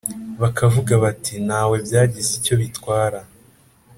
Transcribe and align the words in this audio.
Bakavuga 0.41 0.93
bati 1.03 1.33
nta 1.45 1.61
we 1.69 1.75
byagize 1.85 2.31
icyo 2.39 2.53
bitwara 2.61 3.19